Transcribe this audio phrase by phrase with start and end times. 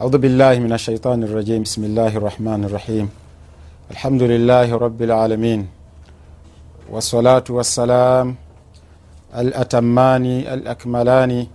[0.00, 1.68] أعوذ بالله من الشيطان الرجيم.
[1.68, 3.06] بسم الله الرحمن الرحيم.
[3.92, 5.68] الحمد لله رب العالمين.
[6.88, 8.26] والصلاة والسلام
[9.36, 10.24] الأتمان
[10.56, 11.46] الأكملان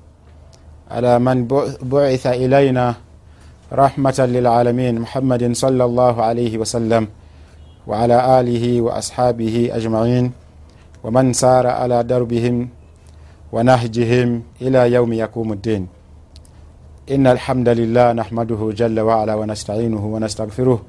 [0.91, 1.37] على من
[1.81, 2.93] بعث إلينا
[3.73, 4.93] رحمة للعالمين.
[5.01, 7.07] محمد صلى الله عليه وسلم
[7.89, 10.25] وعلى آله وأصحابه أجمعين.
[11.03, 12.69] ومن سار على دربهم
[13.51, 14.29] ونهجهم
[14.61, 15.94] إلى يوم يقوم الدين.
[17.11, 20.79] إن الحمد لله نحمده جل وعلا ونستعينه ونستغفره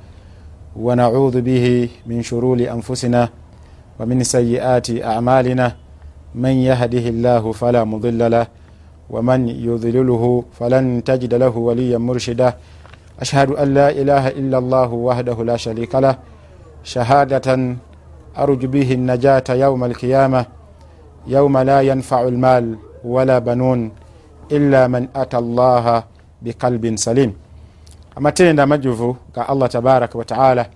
[0.77, 3.29] ونعوذ به من شرور أنفسنا
[4.01, 5.73] ومن سيئات أعمالنا
[6.35, 8.47] من يهده الله فلا مضل له
[9.11, 12.55] ومن يضلله فلن تجد له وليا مرشدا
[13.21, 16.17] أشهد أن لا إله إلا الله وحده لا شريك له
[16.85, 17.77] شهادة
[18.39, 20.47] أرجو به النجاة يوم القيامة
[21.27, 23.91] يوم لا ينفع المال ولا بنون
[24.49, 26.05] ila man ata llaha
[26.41, 27.33] bikalbin salim.
[28.17, 30.67] Amatenda amajuvu ga allah tabaraka wataala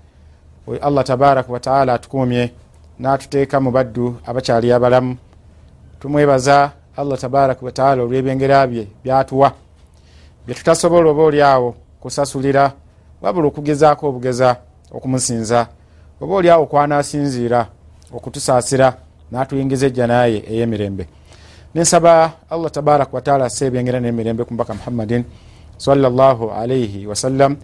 [0.66, 2.52] oyo allah tabaraka wataala atukumye
[2.98, 5.16] n'atuteeka mu baddu abakyali abalamu.
[6.01, 9.52] Tumwebaza allah tabaraka wataala olw'ebyengera bye byatuwa.
[10.46, 12.73] Byetutasobola oba oliawo kusasulira
[13.23, 14.57] wabula okugezaako obugeza
[14.93, 15.66] okumusinza
[16.21, 17.66] oba oliawo kwanasinziira
[18.13, 18.96] okutusaasira
[19.32, 21.20] n'atuyingiza ejja naaye ey'emirembe.
[21.74, 25.24] Nensaba allah tabaraka wataala assa ebyengera n'emirembe ku mbaka muhammadin
[25.79, 27.57] sallallahu alaihi wasallam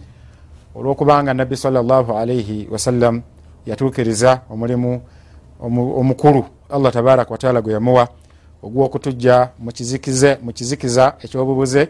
[0.75, 3.21] olwokubanga nabbi sallallahu alaihi wasallam
[3.65, 5.01] yatuukiriza omulimu
[5.99, 8.07] omukulu allah tabaraka wataala gwe yamuwa
[8.63, 9.49] ogwokutujja
[10.39, 11.89] mu kizikiza ekyobubuze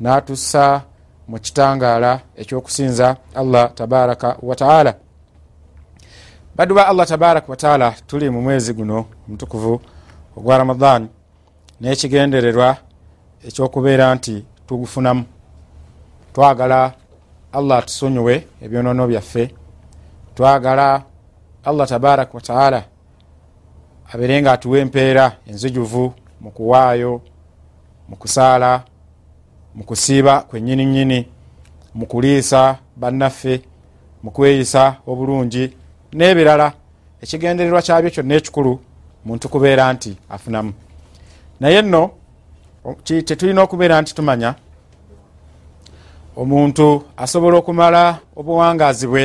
[0.00, 0.82] natussa
[1.28, 4.94] mu kitangaala ekyokusinza allah tabaraka wataala
[6.56, 9.80] baddu ba allah tabaraka wataala tuli mu mwezi guno omutukuvu
[10.36, 11.08] ogwa ramadan
[11.80, 12.76] n'ekigendererwa
[13.46, 15.24] ekyokubeera nti tugufunamu.
[16.34, 16.92] Twagala
[17.52, 19.50] allah atusonyiwe ebyonono byaffe.
[20.34, 21.02] Twagala
[21.64, 22.84] allah tabaraka wataala
[24.12, 27.20] abeere nga atuwa empeera enzijuvu mu kuwaayo
[28.08, 28.84] mu kusaala
[29.74, 31.28] mu kusiiba kwenyini nyini
[31.94, 33.62] mu kuliisa bannaffe
[34.22, 35.76] mu kweyisa obulungi
[36.12, 36.72] n'ebirala.
[37.22, 38.80] Ekigendererwa kyabyo kyonna ekikulu
[39.24, 40.72] muntu kubeera nti afunamu
[41.60, 42.10] naye nno
[43.04, 44.54] tetulina okubeera nti tumanya
[46.36, 49.24] omuntu asobola okumala obuwangaazi bwe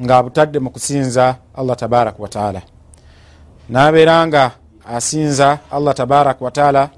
[0.00, 2.62] nga abutadde mu kusinza allah tabaraka wataala
[3.68, 4.50] nabeera nga
[4.96, 6.90] asinza allah tabaraka wataala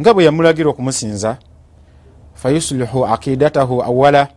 [0.00, 1.36] nga bwe yamulagira okumusinza
[2.34, 4.28] fayuslihu akidatahu awala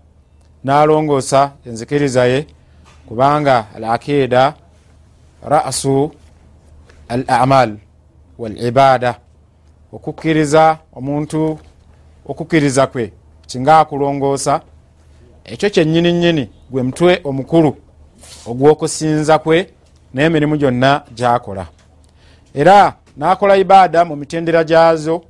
[0.63, 2.47] nalongoosa enzikiriza ye
[3.07, 4.53] kubanga al akida
[5.45, 6.11] rasu
[7.09, 7.77] al amal
[8.37, 9.15] walibada
[9.93, 11.59] okukkiriza omuntu
[12.25, 13.13] okukkiriza kwe
[13.47, 14.61] kinga akulongoosa
[15.45, 17.77] ekyo kyenyini nyini gwe mutwe omukulu
[18.49, 19.69] ogw'okusinza kwe
[20.13, 21.65] n'emirimu gyonna gyakola.
[22.53, 25.21] Era nakola ibaada mu mitendera gyazo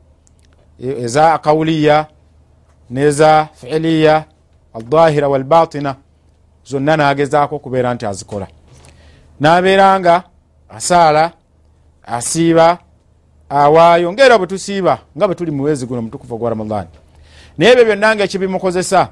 [0.79, 2.07] eza akawuliya
[2.89, 4.25] neza fiiliya
[4.73, 5.95] aldahira walbatina
[6.65, 8.47] zonna nagezaako okubeera nti azikola.
[9.39, 10.23] Nabeera nga
[10.69, 11.31] asaala
[12.05, 12.77] asiiba
[13.53, 16.87] awaayo ngaera bwe tusiiba nga bwe tuli muwezi guno mutukufu ogwa ramadan
[17.57, 19.09] naye ebyo byonna nga ekibimukozesa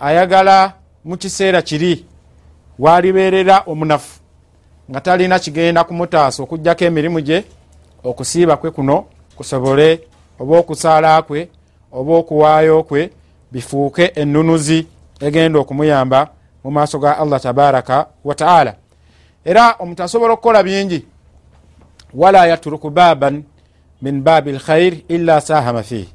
[0.00, 0.72] ayagala
[1.04, 2.06] mu kiseera kiri
[2.78, 4.20] walibeerera omunafu
[4.90, 7.44] nga talina kigenda kumutaasa okugjako emirimu gye
[8.04, 9.04] okusiiba kwe kuno
[9.36, 10.00] kusobole
[10.40, 11.48] oba okusaala kwe
[11.92, 13.10] oba okuwaayo kwe
[13.52, 14.86] bifuuke enunuzi
[15.20, 16.28] egenda okumuyamba
[16.64, 18.74] mu maaso ga allah tabaraka wataala
[19.44, 21.04] era omuntu asobola okukola bingi
[22.14, 23.42] wala yatruku baban
[24.02, 26.08] min baabi lkhair illa sahama fihi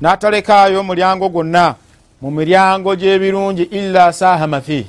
[0.00, 1.74] natalekaayo mulyango gwonna
[2.20, 4.86] mu miryango gyebirungi illa sahama fihi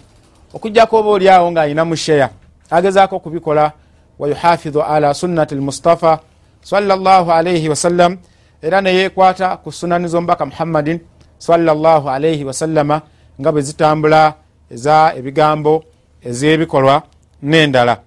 [0.54, 2.30] okugjako oba oliawo ngaayina musheya
[2.72, 3.72] agezaako okubikola
[4.20, 6.20] wayuhafidhu ala sunnati lmustafa
[6.62, 8.18] salllah alaihi wasallam
[8.62, 11.00] era neyekwata ku sunani zomubaka muhammadin
[11.38, 13.01] salllah alaihi wasallama
[13.42, 14.34] nga bwe zitambula
[14.72, 15.84] eza ebigambo
[16.25, 17.04] ez'ebikolwa
[17.44, 17.98] n'endala.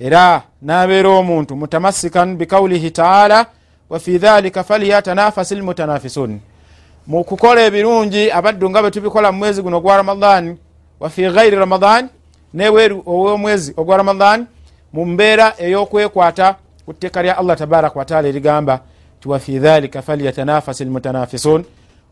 [0.00, 3.46] Era nabeera omuntu mutamassikan bikaulihi taala
[3.90, 6.40] wafi dhalika falyatanafasi lmutanafisun
[7.06, 10.56] mu kukola ebirungi abaddu nga bwe tubikola mu mwezi guno ogwa ramadan
[11.00, 12.08] wafi ghairi ramadan
[12.54, 14.46] neweru owomwezi ogwa ramadan
[14.92, 16.56] mu mbeera ey'okwekwata
[16.86, 18.80] ku tteeka lya allah tabaraka wataala erigamba
[19.20, 21.64] ti wafi dhalika falyatanafasi lmutanafisun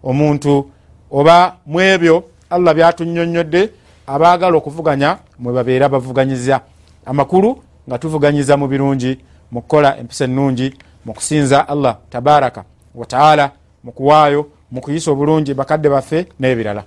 [0.02, 0.70] omuntu
[1.10, 3.70] oba mu ebyo allah byatunyonyodde
[4.06, 6.60] abaagala okuvuganya mwe babeera bavuganyiza
[7.06, 9.18] amakulu nga tuvuganyiza mu birungi
[9.52, 10.74] mu kukola empisa ennungi
[11.04, 12.64] mu kusinza allah tabaraka
[12.94, 13.50] wataala
[13.84, 16.84] mu kuwaayo mukuyisa obulungi bakadde baffe n'ebirala.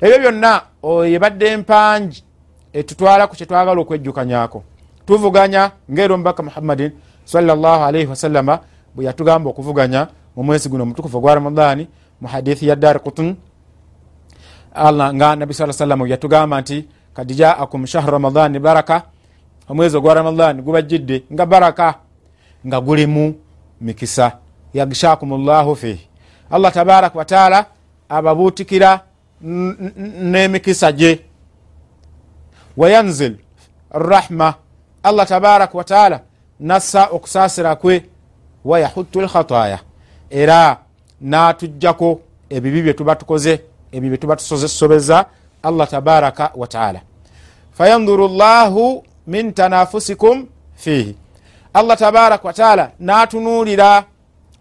[0.00, 0.62] Ebyo byonna
[1.06, 2.24] ebadde empangi
[2.72, 4.62] etutwala ku kyetwagala okwejjukanyako.
[5.06, 6.92] Tuvuganya ngaera omubaka muhammadin
[7.24, 8.60] salaalii wasallama
[8.94, 11.88] bwe yatugamba okuvuganya mu mwezi guno omutukufu ogwa ramadaani
[12.20, 13.36] mu hadithi ya dar kutun
[15.14, 19.02] nga nabi saa sallama yatugamba nti kad jaakum shahru ramadani baraka.
[19.68, 21.94] Omwezi ogwa ramadani gubajjidde nga baraka
[22.66, 23.34] nga gulimu
[23.80, 24.32] mikisa.
[24.74, 26.08] Yagshakum llahu fihi.
[26.50, 27.66] Allah tabaraka wataala
[28.08, 29.00] ababuutikira
[29.42, 31.20] n'emikisa gye.
[32.76, 33.36] Wayanzil
[33.90, 34.54] rahma.
[35.02, 36.20] Allah tabaraka wataala
[36.60, 38.04] nassa okusaasira kwe.
[38.64, 39.78] Wayahutu lkhataya
[40.30, 40.76] era
[41.20, 42.20] natujjako
[42.50, 43.60] ebibi byetuba tukoze
[43.92, 45.26] ebyo byetuba tusobeza
[45.62, 47.00] allah tabaraka wataala
[47.72, 50.46] fayanduru llahu min tanafusikum
[50.76, 51.16] fihi
[51.78, 54.04] allah tabaraka wataala natunuulira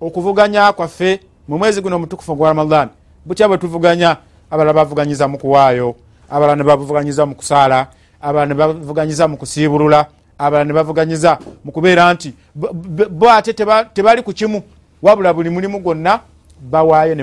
[0.02, 2.90] okuvuganya kwaffe mu mwezi guno omutukufu gwa ramadan.
[3.26, 4.18] Butya bwe tuvuganya
[4.52, 5.96] abalala bavuganyiza mu kuwaayo
[6.30, 7.88] abalala ne bavuganyiza mu kusaala
[8.22, 10.06] abalala ne bavuganyiza mu kusiibulula
[10.38, 12.34] abalala ne bavuganyiza mu kubeera nti
[13.12, 13.54] bo ate
[13.94, 14.62] tebali ku kimu
[15.02, 16.20] wabula buli mulimu gwonna
[16.62, 17.16] bewaayo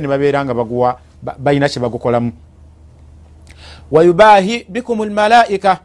[0.00, 0.98] ne babeera nga baguwa
[1.38, 2.32] balina kye bagukolamu
[3.90, 5.78] wayubahi bikum lmalaika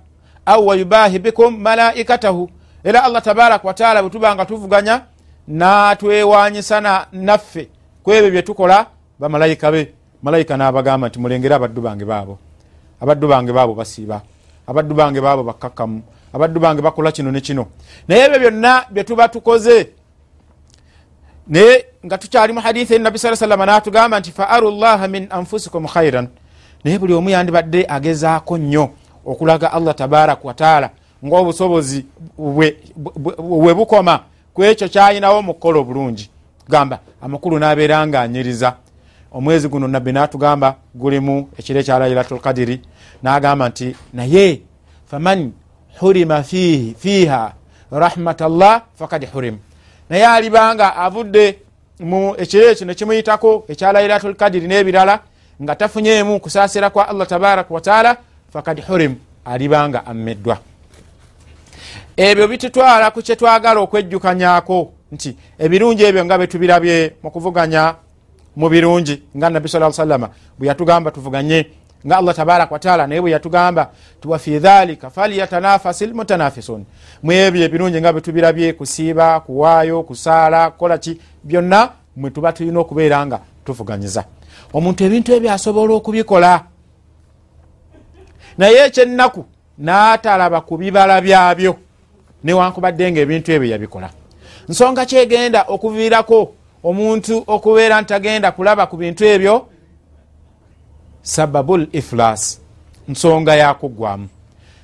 [0.46, 2.50] au wayubahi bikum malaikatahu
[2.84, 5.02] era allah tabaraka wataala bwe tuba nga tuvuganya
[5.48, 7.70] natwewanyisa naffe.
[8.04, 8.86] Kwebyo byetukola
[9.20, 9.94] bamalayika be.
[10.24, 12.38] Malayika nabagamba nti mulengere abaddu bange baabo.
[13.02, 14.22] Abaddu bange baabo basiiba.
[14.68, 16.02] Abaddu bange baabo bakkakkamu.
[16.34, 17.68] Abaddu bange bakola kino ne kino.
[18.08, 19.90] Naye ebyo byonna byetuba tukoze
[21.48, 25.88] naye nga tukyali mu hadithi enabi saa salama natugamba nti fa aru llaha min anfusikum
[25.88, 26.28] khairan
[26.84, 28.90] naye buli omu yandibadde agezaako nnyo
[29.26, 30.90] okulaga allah tabaraka wataala
[31.26, 32.06] ngaobusobozi
[32.38, 34.20] we bukoma.
[34.54, 36.30] Ku ekyo kyayinawo mu kukola obulungi.
[36.70, 38.76] Gamba amakulu nabeera nga anyiriza.
[39.32, 42.82] Omwezi guno nabbi natugamba gulimu ekiro ekya lailatul kadiri
[43.24, 44.62] nagamba nti naye
[45.06, 45.52] faman
[46.00, 47.54] hurima fihi fiha
[47.92, 49.58] rahmatallah fakad hurim.
[50.10, 51.58] Naye alibanga avudde
[52.00, 55.20] mu ekiro ekyo nekimuyitako ekya lailatul kadiri n'ebirala
[55.62, 58.18] nga tafunyemu kusaasira kwa allah tabaraka wataala
[58.54, 59.16] fakad hurim.
[59.46, 60.58] Alibanga ammeddwa
[62.18, 64.92] ebyo bitutwala ku kyetwagala okwejjukanyako.
[65.12, 67.96] Nti ebirungi ebyo nga betubirabye mu kuvuganya
[68.56, 71.68] mu birungi nga nabbi sa salama bwe yatugamba tuvuganye
[72.06, 76.86] nga allah tabaraka wataala naye bwe yatugamba ti wafi dhalika falyatanafasi lmutanafisun
[77.24, 83.26] mu ebyo ebirungi nga betubirabye kusiiba kuwaayo kusaala kukola ki byonna mwe tuba tulina okubeera
[83.26, 84.26] nga tuvuganyiza.
[84.74, 86.64] Omuntu ebintu ebyo asobola okubikola
[88.58, 89.46] naye ekyennaku
[89.78, 91.83] n'atalaba ku bibala byabyo
[92.44, 94.10] newankubadde nga ebintu ebyo yabikola.
[94.70, 96.54] Nsonga kyegenda okuviirako
[96.84, 99.68] omuntu okubeera nti agenda kulaba ku bintu ebyo
[101.22, 102.60] sababul iflas
[103.08, 104.28] nsonga yakugwamu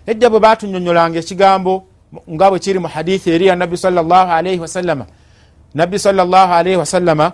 [0.07, 1.83] ejja bwe batunyonyolanga ekigambo
[2.29, 5.05] nga bwe kiri mu hadithi eri ya nabbi salaalaihi wasallama
[5.73, 7.31] nabbi salaalaihi wasallama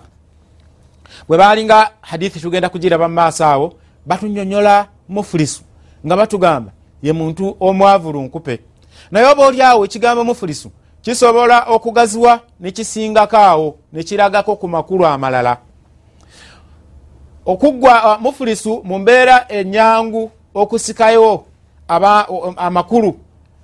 [1.28, 3.74] bwe balinga hadithi tugenda kugiraba mu maaso awo
[4.06, 5.62] batunyonyola mufurisu
[6.06, 6.72] nga batugamba
[7.04, 8.60] ye muntu omwavulu nkupe
[9.12, 10.72] naye oba oli awo ekigambo mufurisu
[11.02, 15.58] kisobola okugaziwa nekisingako awo nekiragako ku makulu amalala.
[17.46, 21.44] Okugwa mufurisu mu mbeera enyangu okusikayo
[22.58, 23.20] amakulu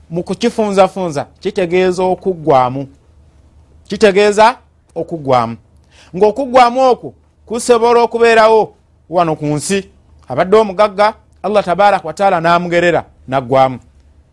[0.09, 2.87] mu kukifunzafunza kitegeeza okuggwamu
[3.87, 4.57] kitegeeza
[4.95, 5.57] okuggwamu
[6.15, 7.13] ngaokuggwamu okwo
[7.45, 8.73] kusobola okubeerawo
[9.09, 9.89] wano ku nsi.
[10.27, 13.79] Abadde omugagga allah tabaraka wataala namugerera naggwamu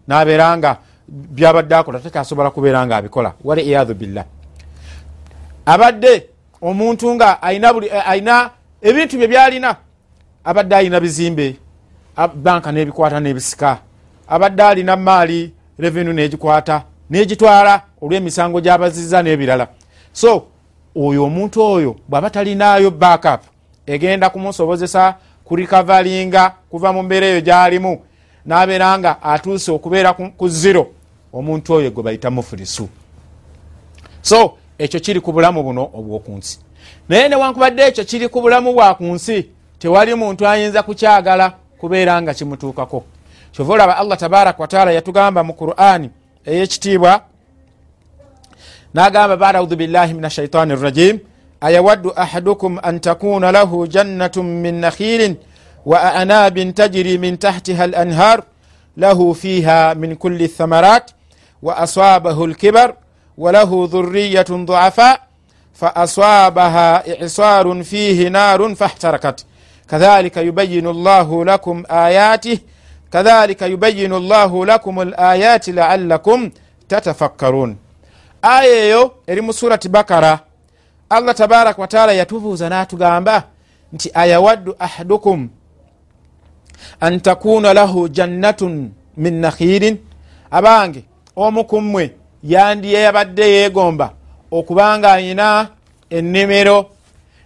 [0.09, 0.77] nabeera nga
[1.09, 4.25] byabadde akola takyasobola kubeera nga abikola waliyadu billah.
[5.67, 6.27] Abadde
[6.63, 8.51] omuntu nga ayina
[8.83, 9.77] ebintu bye byalina
[10.45, 11.57] abadde alina bizimbe
[12.35, 13.79] banka nebikwata nebisika
[14.29, 19.69] abadde alina maali revenu negikwata negitwala olwemisango gyabaziza nebirala.
[20.13, 20.47] So
[20.97, 23.41] oyo omuntu oyo bwaba talinayo backup
[23.87, 28.03] egenda kumusobozesa kurikavalinga kuva mu mbeera eyo gyalimu
[28.47, 30.98] nabeera nga atuuse okubeera ku ziro
[31.33, 32.89] omuntu oyo gwe bayita mufurisu
[34.23, 36.59] so ekyo kiri ku bulamu buno obwokunsi.
[37.09, 42.35] Naye newankubadde ekyo kiri ku bulamu bwa ku nsi tewali muntu ayinza kukyagala kubeera nga
[42.35, 43.05] kimutuukako.
[43.53, 46.11] Kyova olaba allah tabaraka wataala yatugamba mu qurani
[46.47, 47.23] eyekitiibwa
[48.95, 51.19] nagamba badaudhu billahi min ashaitani rrajim
[51.61, 55.37] ayawaddu ahadukum an takuna lahu jannatu min nakhilin
[55.87, 58.43] wa anabin tajri min tahtiha alanhar
[58.97, 61.15] lahu fiha min kulli thamarat
[61.77, 62.95] asabahu lkibar
[63.39, 65.19] walahu dhuriyatun duafa
[65.73, 69.45] faaswabaha isarun fihi narun fahtarakat
[69.87, 72.61] kadhalika yubayinu llahu lakum ayatih
[73.11, 76.51] kadhalika yubayinu llahu lakum alayati laalakum
[76.89, 77.77] tatafakkarun.
[78.43, 80.41] Aya eyo eri mu surati bakara.
[81.11, 83.45] Allah tabaraka wataala yatubuuza n'atugamba
[83.93, 85.49] nti ayawaddu ahadukum
[87.01, 89.99] an takuna lahu jannatun min nakhirin
[90.51, 91.05] abange
[91.45, 92.05] omu kummwe
[92.43, 94.07] yandiyabadde yeegomba
[94.51, 95.69] okubanga ayina
[96.11, 96.79] ennimiro.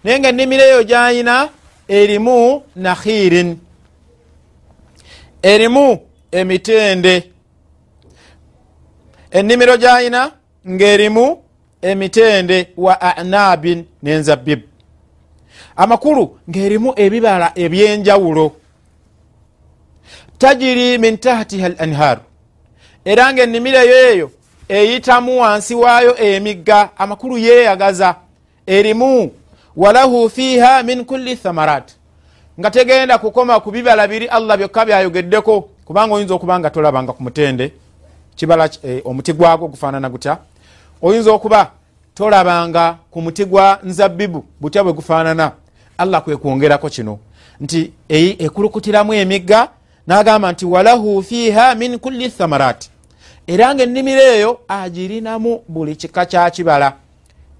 [0.04, 1.48] Naye nga ennimiro eyo gyayina
[1.88, 3.58] erimu nakhirin
[5.42, 6.00] erimu
[6.32, 7.14] emitende.
[9.30, 10.32] Ennimiro gyayina
[10.68, 11.26] ngaerimu
[11.82, 14.66] emitende wa anabin nenzabibu
[15.76, 18.46] amakulu ngaerimu ebibala ebyenjawulo.
[20.38, 22.22] Tajiri min tahtiha al anharu
[23.04, 24.30] era nga ennimiro eyo eyo
[24.68, 28.14] eyitamu wansi waayo emigga amakulu yeeyagaza.
[28.66, 29.32] Erimu
[29.76, 31.92] walahu fiiha min kulli thamarat
[32.60, 37.22] nga tegenda kukoma ku bibala biri allah byokka byayogeddeko kubanga oyinza okuba nga tolabanga ku
[37.22, 37.72] mutende.
[38.36, 40.38] Kibala eh, omuti gwagwo gufaanana gutya?
[41.02, 41.70] Oyinza okuba
[42.14, 45.52] tolabanga ku muti gwa nzabbibu butya bwe gufaanana?
[45.98, 47.18] Allah kwekwongerako kino.
[47.60, 47.92] Nti
[48.38, 49.68] ekulukutiramu emigga
[50.06, 52.88] n'agamba nti walahu fiiha min kulli thamarat
[53.46, 56.92] era nga ennimiro eyo agirinamu buli kika kyakibala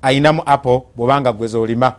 [0.02, 1.92] ayinamu apo bwobanga gwe zolima.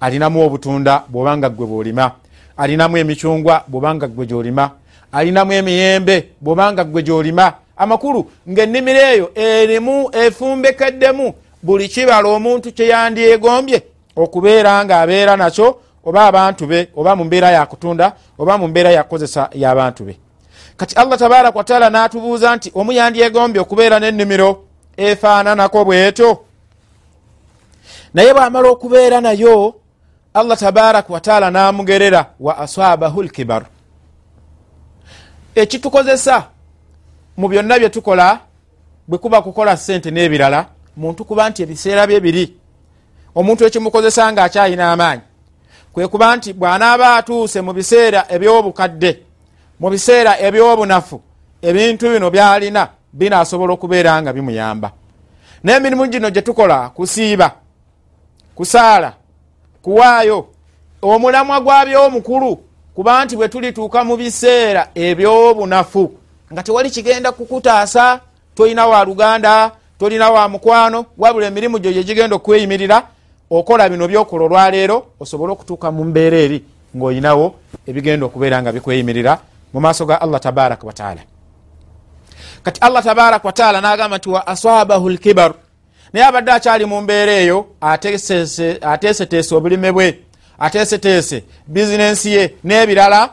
[0.00, 2.12] Alinamu obutunda bwobanga gwe bwolima.
[2.56, 4.70] Alinamu emicungwa bwobanga gwe gyolima.
[5.12, 7.52] Alinamu emiyembe bwobanga gwe gyolima.
[7.76, 13.82] Amakulu ngaennimiro eyo erimu efumbekeddemu buli kibala omuntu kyeyandyegombye
[14.16, 19.50] okubeera nga abeera nakyo oba abantu be oba mu mbeera yakutunda oba mu mbeera yakukozesa
[19.52, 20.18] y'abantu be.
[20.76, 24.64] Kati allah tabaraka wataala n'atubuuza nti omu yandyegombye okubeera n'ennimiro
[24.96, 26.44] efaananako bwetyo?
[28.14, 29.74] Naye bwamala okubeera nayo
[30.34, 33.64] allah tabaraka wataala n'amugerera wa asabahu lkibar.
[35.54, 36.44] Ekitukozesa
[37.36, 38.40] mu byonna byetukola
[39.08, 42.56] bwe kuba kukola sente n'ebirala muntu kuba nti ebiseera bye biri
[43.34, 45.27] omuntu ekimukozesa nga akyayina amaanyi
[45.92, 49.22] kwe kuba nti bw'anaaba atuuse mu biseera eby'obukadde
[49.80, 51.20] mu biseera ebyobunafu
[51.62, 54.90] ebintu bino byalina binaasobola okubeera nga bimuyamba.
[55.64, 57.52] N'emirimu gino gye tukola kusiiba
[58.54, 59.12] kusaala
[59.82, 60.46] kuwaayo
[61.02, 62.58] omulamwa gwabyomukulu
[62.94, 66.12] kuba nti bwe tulituuka mu biseera ebyobunafu
[66.52, 68.20] nga tewali kigenda kukutaasa
[68.54, 73.02] tolina wa luganda tolina wa mukwano wabula emirimu gyo gyegigenda okweyimirira
[73.50, 76.64] okola bino byokola olwaleero osobole okutuuka mu mbeera eri
[76.96, 77.54] ngaoyinawo
[77.86, 79.38] ebigenda okubeera nga bikweyimirira
[79.72, 81.20] mu maaso ga allah tabaraka wataala
[82.62, 85.54] kati allah tabaraka wataala nagamba nti wa asabahu lkibar
[86.12, 90.18] naye abadde akyali mu mbeera eyo ateeseteese obulime bwe
[90.58, 93.30] ateeseteese bizinensi ye n'ebirala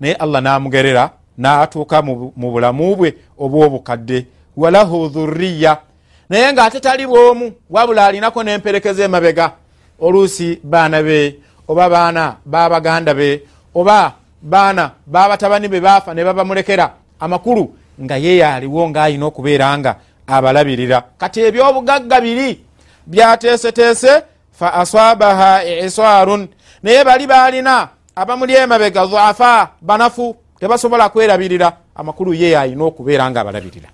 [0.00, 4.26] naye allah namugerera n'atuuka mu bulamu bwe obwobukadde.
[4.56, 5.78] Walahu dhurriya
[6.30, 9.52] naye ng'ate tali bwomu wabula alinako n'emperekeza emabega.
[10.00, 11.38] Oluusi baana be
[11.68, 13.42] oba baana babaganda be
[13.74, 14.12] oba
[14.42, 16.90] baana babatabani be baafa ne babamulekera
[17.20, 21.02] amakulu nga yeye aliwo ng'alina okubeera nga abalabirira.
[21.18, 22.60] Kati ebyobugagga biri
[23.06, 26.48] byateeseteese fa asabaha isarun
[26.82, 33.88] naye bali balina abamuli emabega dhafa banafu tebasobola kwerabirira amakulu ye alina okubeera nga abalabirira.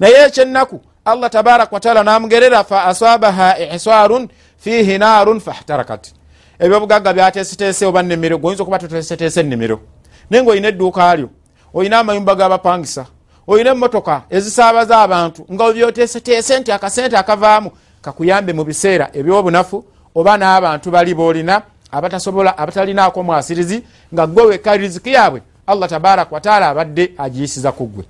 [0.00, 6.12] Naye ekyennaku allah tabaraka wataala namugerera fa asabaha isarun fihi narun fahtarakat.
[6.58, 9.80] Ebyobugagga byateeseteese oba nnimiro goyinza okuba toteeseteese ennimiro
[10.30, 11.28] naye nga olina edduuka lyo
[11.74, 13.06] olina amayumba g'abapangisa
[13.46, 17.70] olina emotoka ezisaabaza abantu nga obyoteeseteese nti akasente akavaamu
[18.02, 19.84] kakuyambe mu biseera ebyobunafu
[20.14, 21.62] oba n'abantu bali boolina
[21.92, 23.82] abatasobola abatalinaako mwasirizi
[24.14, 28.04] nga gwe wekka riziki yaabwe allah tabaraka wataala abadde agiyisiza ku ggwe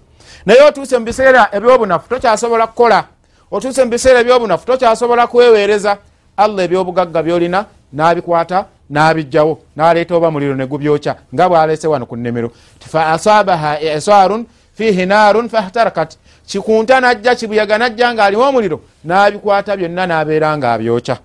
[0.46, 3.04] naye otuuse mu biseera ebyobunafu tokyasobola kukola.
[3.50, 5.98] Otuuse mu biseera ebyobunafu tokyasobola kweweereza.
[6.36, 12.50] Allah ebyobugagga byolina n'abikwata n'abijjawo n'aleeta oba muliro ne gubyokya nga bw'aleese wano ku nnimiro.
[12.80, 16.16] Fa asabaha isarun fihi narun fahtarakat.
[16.46, 21.18] Kikunta najja kibuyaga najja ng'alimu omuliro n'abikwata byonna n'abeera nga abyokya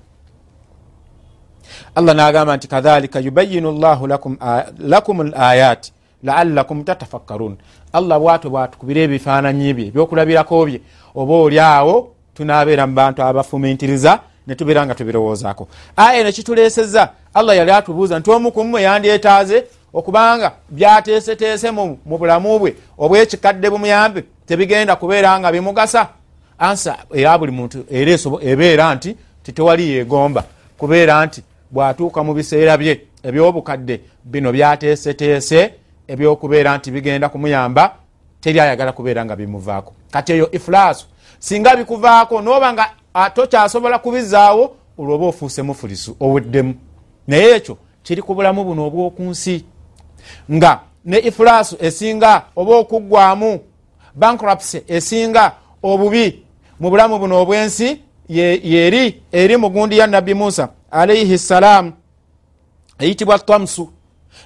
[1.96, 4.08] allah n'agamba nti kadhalika yubayinu llahu
[4.80, 5.94] lakum l ayati
[6.24, 7.58] laalakum tatafakkarun
[7.94, 10.80] allah bwatwe bwatukubira ebifaananyi bye ebyokulabirako bye
[11.16, 11.96] oba oli awo
[12.36, 18.82] tunaabeera mu bantu abafumintiriza netubeera nga tubirowoozaako aya nekituleeseza allah yali atubuuza nti omu kumwe
[18.82, 26.08] yandyetaaze okubanga byateeseteese mu bulamu bwe obwekikadde bumuyambe tebigenda kubeera nga bimugasa?
[26.60, 30.44] Ansa eya buli muntu era ebeera nti titewali yegomba
[30.78, 35.74] kubeera nti bwatuuka mu biseera bye ebyobukadde bino byateeseteese
[36.08, 37.96] ebyokubeera nti bigenda kumuyamba
[38.42, 39.94] teri ayagala kubeera nga bimuvaako.
[40.12, 41.06] Kati eyo ifulaasu
[41.40, 42.90] singa bikuvaako noba nga
[43.34, 46.74] tokyasobola kubizaawo olwoba ofuuse mufulisu oweddemu.
[47.28, 49.66] Naye ekyo kiri ku bulamu buno obwokunsi
[50.52, 53.60] nga ne ifulaasu esinga oba okuggwamu
[54.16, 55.52] bankrupsy esinga
[55.84, 56.46] obubi
[56.80, 61.94] mu bulamu buno obwensi yeri eri mugundi ya nabbi musa alaihi ssalaamu
[63.00, 63.90] eyitibwa tamsu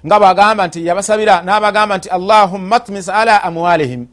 [0.06, 4.08] nga bagamba nti yabasabira nabagamba nti allahumma tmis ala amwalihim.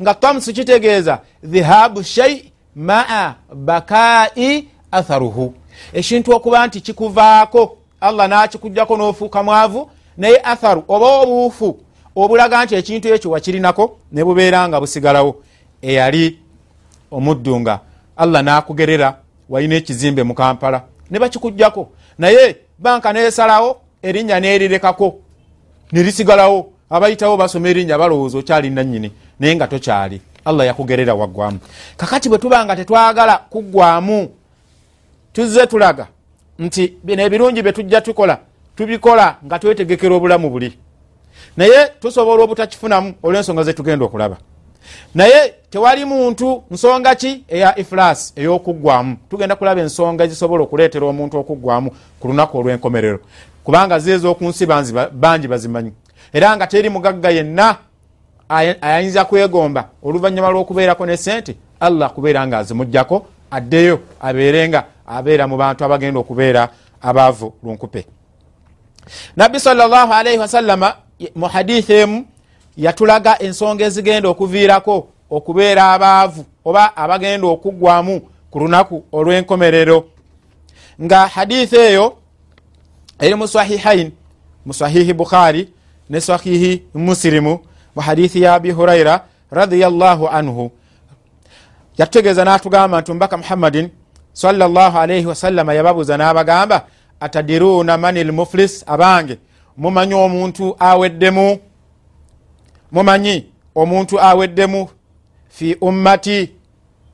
[0.00, 5.54] Nga tamsu kitegeeza dhihabu shai maa bakai atharuhu.
[5.92, 11.80] Ekintu okuba nti kikuvaako allah nakikugjako nofuuka mwavu naye atharu oba obuufu
[12.16, 15.42] obulaga nti ekintu ekyo wakirinako nebubeera nga busigalawo.
[15.82, 16.38] Eyali
[17.10, 17.80] omuddu nga
[18.16, 19.18] allah nakugerera
[19.48, 20.82] walina ekizimbe mu kampala.
[21.10, 25.18] Ne bakikugjako naye banka nesalawo erinnya nerirekako
[25.92, 26.72] nerisigalawo.
[26.90, 30.20] Abayitawo basoma erinnya balowooza okyali nanyini naye nga tokyali.
[30.44, 31.58] Allah yakugerera waggwamu.
[31.96, 34.28] Kakati bwe tuba nga tetwagala kuggwamu
[35.32, 36.06] tuzze tulaga
[36.58, 38.38] nti bino ebirungi byetujja tukola
[38.76, 40.78] tubikola nga twetegekera obulamu buli.
[41.56, 44.36] Naye tusobola obutakifunamu olwensonga zetugenda okulaba.
[45.14, 47.44] Naye tewali muntu nsonga ki?
[47.48, 53.20] Eya ifulas eyokuggwamu tugenda kulaba ensonga ezisobola okuleetera omuntu okuggwamu ku lunaku olwenkomerero
[53.66, 54.66] kubanga zeezokunsi
[55.12, 55.92] bangi bazimanyi
[56.32, 57.76] era nga teri mugagga yenna
[58.80, 65.84] ayinza kwegomba oluvanyuma lwokubeerako ne sente allah kubeera nga azimugjako addeyo abeerenga abeera mu bantu
[65.84, 66.68] abagenda okubeera
[67.02, 68.06] abaavu lunkupe.
[69.36, 70.96] Nabbi salllahalaihi wasallama
[71.34, 72.26] mu hadithi emu
[72.76, 78.20] yatulaga ensonga ezigenda okuviirako okubeera abaavu oba abagenda okuggwamu
[78.50, 80.04] ku lunaku olw'enkomerero.
[81.02, 82.25] Nga hadithi eyo
[83.20, 84.12] eri mu sahihain
[84.66, 85.68] mu sahihi bukhari
[86.10, 87.60] ne sahihi musirimu
[87.94, 90.70] mu hadithi ya abi huraira radiallahu anhu.
[91.98, 93.88] Yatutegeeza n'atugamba nti mubaka muhammadin
[94.32, 96.86] salllahalaihi wasallama yababuuza n'abagamba
[97.20, 99.38] atadiruna mani lmuflis abange
[99.76, 101.58] mumanyi omuntu aweddemu?
[102.92, 104.88] Mumanyi omuntu aweddemu?
[105.48, 106.50] Fi ummati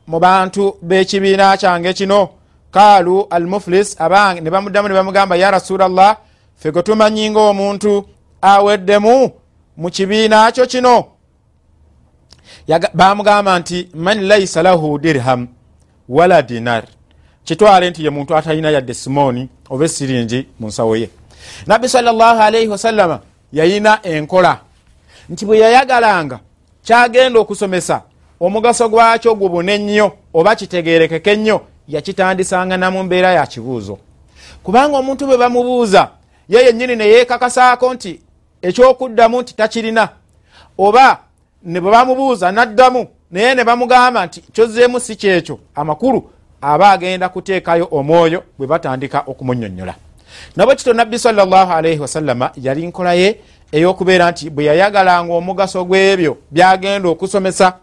[0.07, 2.29] mu bantu b'ekibiina kyange kino
[2.73, 6.17] kaalu almuflis abange ne bamuddamu ne bamugamba ya rasulllah
[6.57, 8.09] fege tumanyi nga omuntu
[8.43, 9.31] aweddemu
[9.77, 11.05] mu kibiina kyo kino.
[12.95, 15.49] Bamugamba nti man laisa lahu dirham
[16.09, 16.85] wala dinar.
[17.45, 21.11] Kitwale nti ye muntu atalina yadde simoni oba esiringi mu nsawo ye.
[21.67, 23.21] Nabbi salllahalaihi wasallama
[23.53, 24.61] yayina enkola.
[25.29, 26.41] Nti bwe yayagalanga
[26.85, 28.03] kyagenda okusomesa
[28.41, 33.99] omugaso gwakyo gubune nnyo oba kitegerekeke nnyo yakitandisanga namu mbeera ya kibuuzo.
[34.63, 36.09] Kubanga omuntu bwe bamubuuza
[36.49, 38.21] ye yennyini neyekakasaako nti
[38.63, 40.09] ekyokuddamu nti takirina
[40.79, 41.19] oba
[41.65, 45.59] ne bwe bamubuuza naddamu naye ne bamugamba nti kyozeemu si kyekyo.
[45.75, 46.31] Amakulu
[46.63, 49.95] aba agenda kuteekayo omwoyo bwe batandika okumunyonyola
[50.57, 53.39] nabwe kito nabbi salllahalaihi wasallama yali nkolaye
[53.73, 57.77] eyokubeera nti bwe yayagalanga omugaso gw'ebyo byagenda okusomesa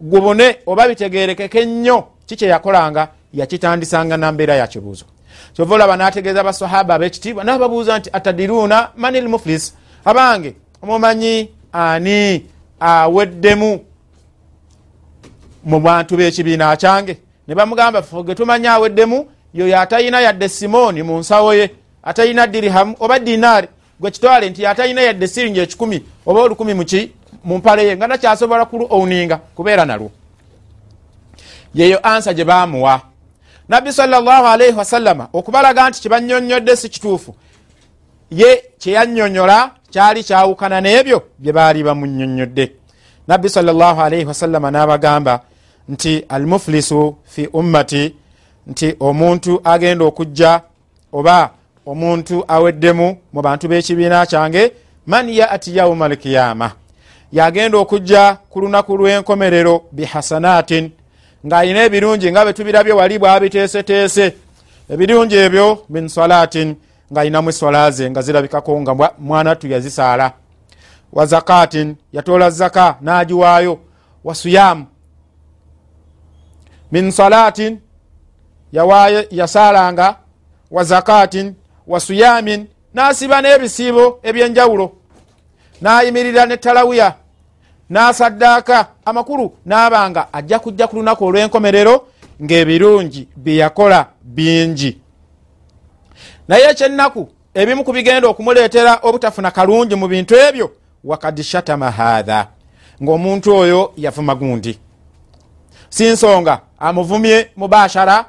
[0.00, 5.04] gubune oba bitegerekeke nnyo kikyeyakolanga yakitandisanga nambeera ya kibuuzo.
[5.52, 12.46] Kyova olaba nategeeza abasahaba abekitiibwa nababuuza nti atadiruuna mani lmuflis abange omumanyi ani
[12.80, 13.80] aweddemu
[15.64, 17.16] mu bantu b'ekibiina kyange?
[17.48, 21.70] Ne bamugamba ge tumanyi aweddemu yoyo atayina yadde simoni mu nsawo ye
[22.02, 23.68] atayina dirihamu oba dinaari.
[24.00, 27.12] Gwe kitwale nti atayina yadde siringi ekikumi oba olukumi muki
[27.44, 30.10] mu mpale ye nga nakyasobola kulu owuninga kubeera nalwo
[31.74, 33.00] yeyo ansa gye bamuwa
[33.68, 37.34] nabbi salllahalaihi wasallama okubalaga nti kyebanyonyodde si kituufu.
[38.30, 42.72] Ye kyeyanyonyola kyali kyawukana n'ebyo bye baali bamunyonyodde
[43.28, 45.40] nabbi salllahalaihi wasallama n'abagamba
[45.88, 48.14] nti almuflisu fi ummati
[48.66, 50.60] nti omuntu agenda okujja
[51.12, 51.50] oba
[51.86, 54.72] omuntu aweddemu mu bantu b'ekibiina kyange
[55.06, 56.70] man yati yauma alkiyama
[57.32, 60.90] yagenda okujja ku lunaku lw'enkomerero bihasanatin
[61.46, 64.34] ng'ayina ebirungi nga bwe tubirabye wali bwabiteeseteese.
[64.90, 66.76] Ebirungi ebyo min salatin
[67.12, 70.32] ng'ayinamu eswala ze nga zirabikako nga mwanatu yazisaala
[71.12, 73.78] wa zakatin yatoola zaka n'agiwaayo.
[74.24, 74.86] Wa suyamu
[76.92, 77.80] min salatin
[79.30, 80.16] yasaalanga.
[80.70, 81.54] Wa zakatin
[81.86, 84.92] wa suyamin n'asiba n'ebisiibo ebyenjawulo.
[85.82, 87.21] N'ayimirira ne talawiya
[87.92, 91.94] n'asaddaaka amakulu n'abanga ajja kujja ku lunaku olw'enkomerero
[92.42, 94.98] ngaebirungi byeyakola bingi.
[96.48, 100.70] Naye ekyennaku ebimu ku bigenda okumuleetera obutafuna kalungi mu bintu ebyo
[101.04, 102.48] wakad shatama hatha
[103.02, 104.78] ngaomuntu oyo yavuma gundi.
[105.88, 108.24] Si nsonga amuvumye mubashara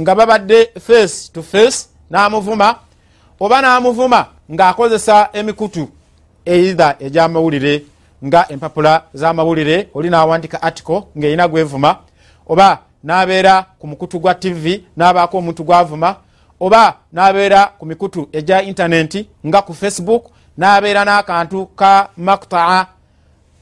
[0.00, 2.76] nga babadde face to face namuvuma
[3.40, 5.88] oba namuvuma ngaakozesa emikutu
[6.44, 7.82] eitha egyamawulire
[8.24, 11.96] nga empapula zamawulire oli nawandika article ngaerina gwevuma
[12.48, 16.16] oba nabeera ku mukutu gwa tv nabaako omuntu gwavuma
[16.60, 20.24] oba nabeera ku mikutu egya intaneti nga ku facebook
[20.56, 22.86] nabeera n'akantu ka maktaa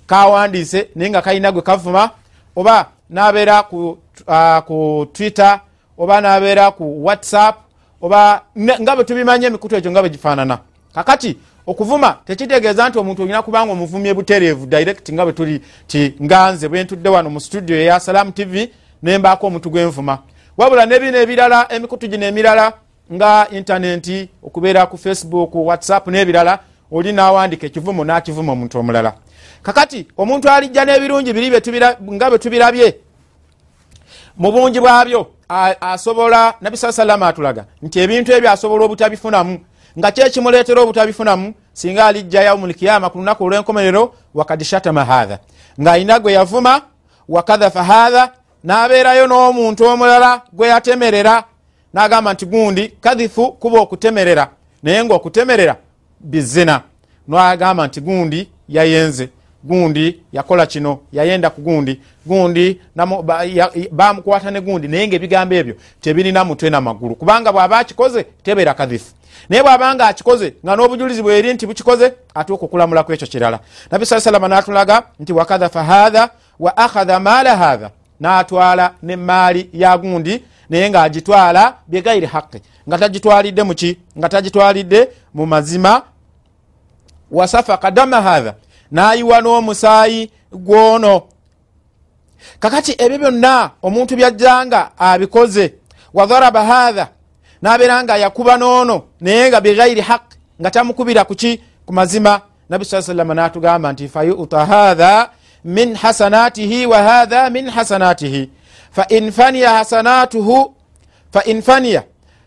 [0.07, 2.11] kawandise naye nga kalina gwe kavuma
[2.57, 5.61] oba nabeera ku, uh, ku twitter
[5.99, 7.57] oba nabeera ku whatsapp
[8.01, 10.59] oba nga bwe tubimanya emikutu egyo nga bwe gifaanana.
[10.95, 16.69] Kakati okuvuma tekitegeeza nti omuntu olina kubanga omuvumye butereevu direct nga bwe tuli ti nganze
[16.69, 18.71] bwentudde wano mu studio eya salam tv
[19.03, 20.19] nembaako omuntu gwenvuma
[20.57, 22.73] wabula nebino ebirala emikutu gino emirala
[23.13, 26.59] nga intaneti okubeera ku facebook whatsapp n'ebirala
[26.93, 29.15] oli nawandika ekivumo nakivuma omuntu omulala.
[29.63, 31.51] Kakati omuntu alijja n'ebirungi biri
[32.13, 32.97] nga bwe tubirabye
[34.37, 35.27] mu bungi bwabyo
[35.81, 39.61] asobola nabi saa salama atulaga nti ebintu ebyo asobola obutabifunamu
[39.99, 45.39] nga kyekimuleetera obutabifunamu singa alijja yaumulkiyama ku lunaku olw'enkomerero wakad shatama hatha
[45.81, 46.83] ng'alina gwe yavuma
[47.29, 48.33] wakathafa hatha
[48.65, 51.45] n'abeerayo n'omuntu omulala gwe yatemerera
[51.95, 54.49] n'agamba nti gundi kathifu kuba okutemerera
[54.83, 55.77] naye ngaokutemerera
[56.21, 56.81] bizina
[57.29, 59.29] nagamba nti gundi yayenze.
[59.65, 62.01] Gundi yakola kino yayenda ku gundi.
[62.27, 62.81] Gundi
[63.91, 64.89] bamukwata ne gundi.
[64.89, 69.13] Naye nga ebigambo ebyo tebirina mutwe namagulu kubanga bw'aba akikoze tebeera kathifu
[69.49, 73.61] naye bw'abanga akikoze nga n'obujulizi bweri nti bukikoze atuuka okulamulaku ekyo kirala.
[73.91, 77.91] Nabi saa salama natulaga nti wakathafa hatha wa akhadha maala hatha
[78.21, 86.03] natwala nemaali ya gundi naye ngaagitwala begairi haqi nga tagitwalidde muki nga tagitwalidde mu mazima.
[87.31, 88.55] Wasafaka dama hatha
[88.91, 91.23] nayiwa n'omusaayi gwono.
[92.59, 95.75] Kakati ebyo byonna omuntu byajjanga abikoze.
[96.15, 97.09] Wadharaba hatha
[97.63, 100.23] nabeera nga yakuba noono naye nga begairi haq
[100.61, 102.41] nga tamukubira kuki ku mazima.
[102.69, 105.31] Nabi saa salama natugamba nti fayuta hatha
[105.65, 108.51] min hasanatihi wa hatha min hasanatihi.
[108.91, 110.75] Fain faniya hasanatuhu
[111.63, 112.03] faniya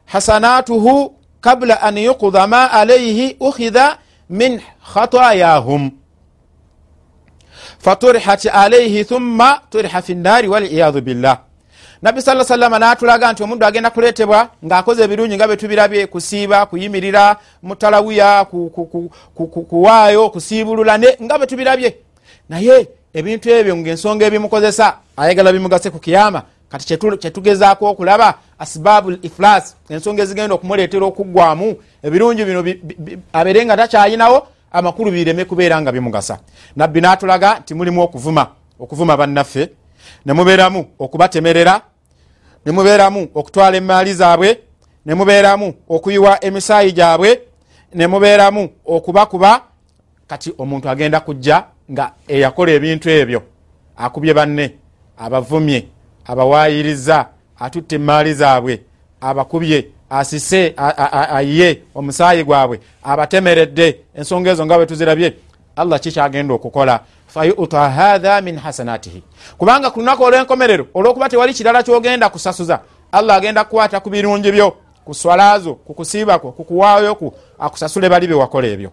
[0.05, 3.97] hasanatuhu kabla an yuqda ma alayhi ukhidha
[4.29, 4.61] min
[4.93, 5.91] khatayahum.
[7.79, 11.37] Faturihat alayhi thumma turiha fi nnari waliyadu billah
[12.01, 18.45] nabbi saa salama natulaga nti omuddu agenda kuleetebwa ng'akoze ebirungi nga betubirabye kusiiba kuyimirira mutalawiya
[19.69, 21.95] kuwaayo kusiibulula nga betubirabye
[22.49, 26.43] naye ebintu ebyo ngaensonga ebimukozesa ayagala bimugase ku kiyama.
[26.69, 32.59] Kati kyetugezaako okulaba asbabu l iflas ensonga ezigenda okumuleetera okuggwamu ebirungi bino
[33.33, 36.39] abeere nga takyayinawo amakulu bireme kubeera nga bimugasa.
[36.75, 38.47] Nabbi natulaga nti mulimu okuvuma
[38.79, 39.69] okuvuma bannaffe
[40.25, 41.81] nemubeeramu okubatemerera
[42.65, 44.59] nemubeeramu okutwala emaali zaabwe
[45.05, 47.41] nemubeeramu okuyiwa emisaayi gyabwe
[47.93, 49.61] nemubeeramu okubakuba.
[50.27, 53.41] Kati omuntu agenda kujja nga eyakola ebintu ebyo
[53.97, 54.75] akubye banne
[55.17, 55.85] abavumye
[56.25, 58.81] abawayiriza atutte emaali zaabwe
[59.21, 60.73] abakubye asise
[61.37, 63.99] aye omusaayi gwabwe abatemeredde.
[64.15, 65.33] Ensonga ezo nga bwe tuzirabye
[65.75, 66.99] allah kikyagenda okukola.
[67.27, 69.23] Fayuta hatha min hasanatihi.
[69.57, 72.79] Kubanga ku lunaku olw'enkomerero olwokuba tewali kirala kyogenda kusasuza
[73.11, 78.67] allah agenda kukwata ku birungi byo ku swalazo ku kusiibakwo ku kuwaayoku akusasule bali bewakola
[78.67, 78.91] ebyo.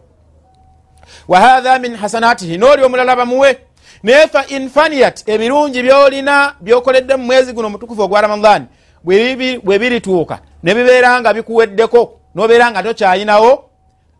[1.28, 3.58] Wa hatha min hasanatihi nooli omulala bamuwe.
[4.02, 8.66] Naye fa infaniyat ebirungi byolina byokoledde mu mwezi guno omutukufu ogwa ramadan
[9.04, 13.64] bwe birituuka ne bibeera nga bikuweddeko nobeera nga tokyayinawo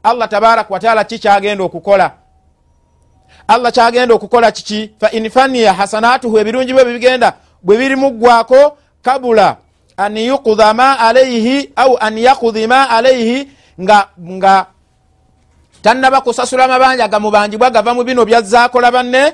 [0.03, 2.11] allah tabaraka wataala kikyagenda okukola
[3.49, 4.91] allah kyagenda okukola kiki?
[5.01, 9.57] Fa infaniya hasanatuhu ebirungi bwe bibigenda bwe birimuggwako kabula
[9.97, 13.49] an yukudha ma alaihi au an yakudhi ma alaihi
[13.81, 14.67] nga, nga
[15.83, 19.33] tannaba kusasula amabanja gamubangibwa gava mu bino byazzakola banne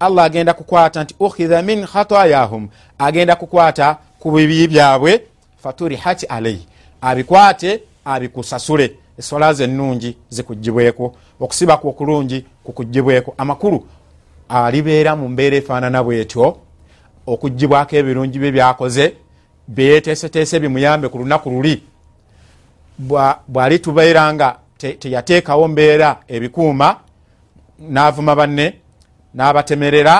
[0.00, 2.68] allah agenda kukwata nti ukhidha min khatayahum.
[2.98, 5.22] Agenda kukwata ku bibi byabwe
[5.62, 6.66] faturihat alaihi
[7.00, 8.96] abikwate abikusasule.
[9.18, 13.86] Esola ze ennungi zikugibweko okusibaku okulungi kukugibweko amakulu
[14.48, 16.56] alibeera mu mbeera efaanana bwetyo
[17.26, 19.14] okugibwako ebirungi bye byakoze
[19.68, 21.82] byeteeseteese bimuyambe ku lunaku luli
[23.48, 26.96] bwali tubeera nga teyateekawo mbeera ebikuuma
[27.80, 28.66] n'avuma banne
[29.34, 30.14] n'abatemerera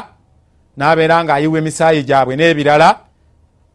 [0.76, 2.88] nabeera nga ayiwa emisaayi gyabwe n'ebirala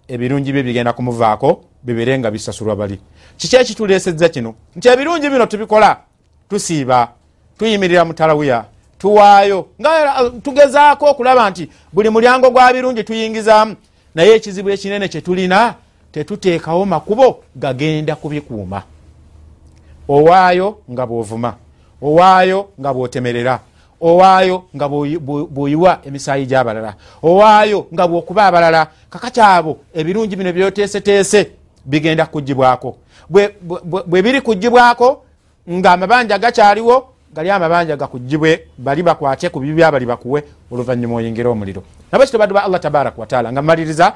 [0.08, 3.00] ebirungi bye bigenda kumuvaako bibere nga bisasulwa bali.
[3.38, 4.56] Kiki ekitulesezza kino?
[4.76, 6.00] Nti ebirungi bino tubikola
[6.50, 7.15] tusiiba
[7.58, 8.66] tuyimirira mutalawiya
[8.98, 9.68] tuwaayo.
[9.82, 13.76] Nga tugezaako okulaba nti buli mulyango gwa birungi tuyingizaamu.
[14.16, 15.74] Naye ekizibu ekinene kyetulina
[16.12, 18.84] tetuteekawo makubo gagenda kubikuuma.
[20.10, 21.54] Owaayo nga bwovuma.
[22.02, 23.60] Owaayo nga bwotemerera.
[24.02, 26.94] Owaayo nga bwoyiwa emisaayi gyabalala.
[27.24, 31.52] Owaayo nga bwokuba abalala kakakyabo ebirungi bino byoteeseteese
[31.86, 32.98] bigenda kugibwako
[33.30, 35.24] bwe biri kugibwako
[35.70, 41.84] nga amabanja gakyaliwo gali amabanja gakugibwe bali bakwate ku bibi byabali bakuwe oluvanyuma oyingire omuliro.
[42.12, 44.14] Nabwekito baddu ba allah tabaraka wataala nga mmaliriza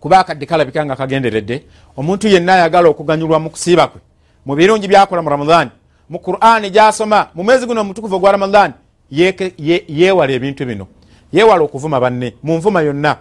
[0.00, 1.62] kuba akadde kalabika nga kagenderedde
[1.96, 4.00] omuntu yenna ayagala okuganyulwa mu kusiiba kwe.
[4.46, 5.70] Mu birungi byakola mu ramadaani
[6.08, 8.74] mu qurani gyasoma mu mwezi guno omutukuvu ogwa ramadaani
[9.10, 10.86] yeewala ebintu bino.
[11.32, 13.16] Yeewala okuvuma banne mu nvuma yonna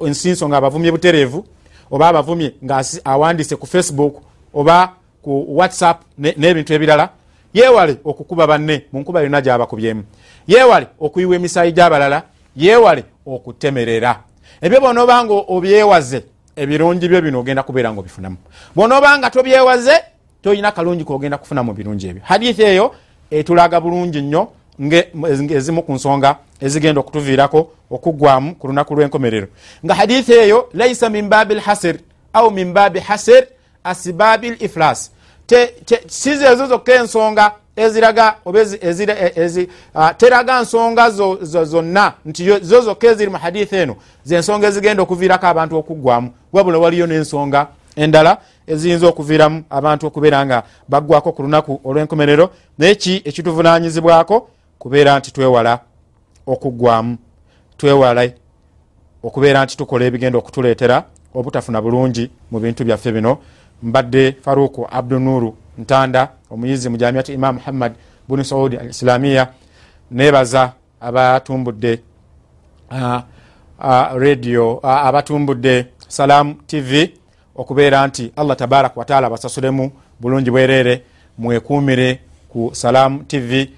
[0.00, 1.46] ensinso nga abavumye butereevu
[1.90, 4.18] oba abavumye nga awandise ku facebook
[4.54, 7.10] oba ku whatsapp n'ebintu ebirala
[7.56, 10.04] yeewale okukuba banne mu nkuba yonna gyabakubyemu.
[10.46, 12.22] Yeewale okuyiwa emisaayi gy'abalala.
[12.56, 14.20] Yeewale okutemerera.
[14.60, 16.24] Ebyo bonaobanga obyewaze
[16.56, 18.36] ebirungi byo bino ogenda kubeera nga obifunamu.
[18.76, 19.96] Bonaobanga tobyewaze
[20.42, 22.22] toyina kalungi kogenda kufuna mu birungi ebyo.
[22.24, 22.94] Hadithi eyo
[23.30, 24.48] etulaga bulungi nnyo
[25.50, 29.48] ezimu ku nsonga ezigenda okutuviirako okuggwamu ku lunaku lw'enkomerero.
[29.84, 31.96] Nga hadithi eyo laisa min babi lhasir
[32.32, 33.46] au min babi hasir
[33.84, 35.15] asibabi liflas
[36.06, 38.64] sizi ezo zokka ensonga eziraga oba
[40.16, 41.10] teraga nsonga
[41.64, 42.12] zonna.
[42.24, 47.66] Nti zo zokka eziri mu hadithi eno zensonga ezigenda okuviirako abantu okuggwamu wabula waliyo n'ensonga
[47.96, 52.50] endala eziyinza okuviiramu abantu okubeera nga baggwako ku lunaku olw'enkomerero.
[52.78, 55.78] Naye ki ekituvunanyizibwako kubeera nti twewala
[56.46, 57.16] okuggwamu
[57.76, 58.30] twewala
[59.22, 61.04] okubeera nti tukola ebigenda okutuleetera
[61.34, 63.38] obutafuna bulungi mu bintu byaffe bino
[63.82, 67.92] mbadde faruku abdunuru ntanda omuyizi mu jamiati imam muhammad
[68.28, 69.48] bunu saudi al islamiya
[70.10, 72.00] nebaza abatumbudde
[74.14, 77.10] radio abatumbudde salamu tv
[77.56, 81.02] okubeera nti allah tabaraka wataala basasulemu bulungi bwerere
[81.38, 83.68] mwekumire ku salamu tv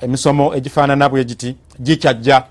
[0.00, 2.42] emisomo egifaanana bwe giti gikyajja.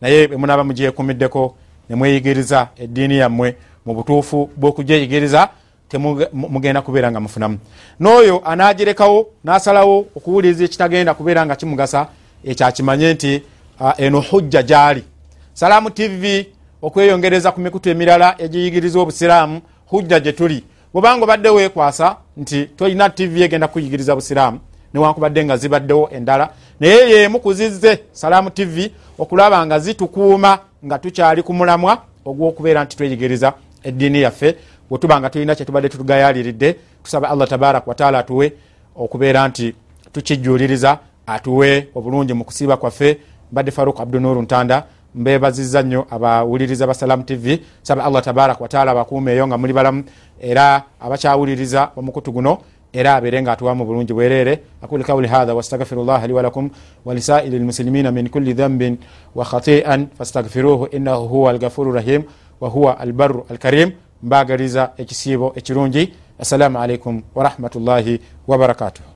[0.00, 1.54] Naye emunaba mugyekumiddeko
[1.90, 5.48] nemweyigiriza eddiini yammwe mu butuufu bw'okugyeyigiriza
[5.94, 7.58] temugenda kubeera nga mufunamu.
[8.00, 12.06] N'oyo anagirekawo n'asalawo okuwuliriza ekitagenda kubeera nga kimugasa
[12.44, 13.42] ekyakimanye nti
[13.80, 15.04] uh, eno hujja gyali.
[15.52, 16.46] Salamu tv
[16.82, 20.64] okweyongereza ku mikutu emirala egiyigiriza obusiraamu hujja gye tuli.
[20.92, 24.58] Bwobanga obadde weekwasa nti tolina tv egenda kuyigiriza busiraamu
[24.94, 31.54] newankubadde nga zibaddewo endala naye yemu kuzizze salaamu tv okulaba nga zitukuuma nga tukyali ku
[31.54, 33.52] mulamwa ogwokubeera nti tweyigiriza
[33.82, 34.56] eddiini yaffe
[34.94, 38.52] bwetuba nga tulina kyetubadde tutugayaliridde tusaba allah tabaraka wataala atuwe
[38.96, 39.74] okubeera nti
[40.12, 43.18] tukijuliriza atuwe obulungi mu kusiiba kwaffe.
[43.52, 49.46] Mbadde faruk abdunuru ntanda mbebaziza nnyo abawuliriza ba salamu tv saba allah tabaraka wataala abakuumeeyo
[49.46, 50.04] nga muli balamu
[50.40, 52.58] era abakyawuliriza omukutu guno
[52.92, 56.70] era abeere nga atuwamu bulungi bwerere aqulu kauli hatha wastagfiru llah li walakum
[57.04, 58.98] walisairi lmuslimina min kulli dhambin
[59.34, 62.22] wa khatian fastagfiruhu innahu huwa algafuru rahim
[62.60, 63.92] wahuwa albaru alkarim
[64.24, 66.12] mbagaliza ekisiibo ekirungi.
[66.38, 69.13] Assalamu alaikum warahmatullahi wabarakatuh